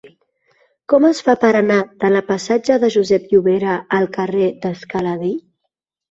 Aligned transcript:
Com 0.91 1.03
es 1.09 1.19
fa 1.25 1.33
per 1.41 1.49
anar 1.57 1.75
de 2.03 2.09
la 2.13 2.23
passatge 2.29 2.77
de 2.83 2.89
Josep 2.95 3.27
Llovera 3.33 3.75
al 3.99 4.07
carrer 4.17 4.49
de 4.65 4.73
Scala 4.81 5.13
Dei? 5.25 5.35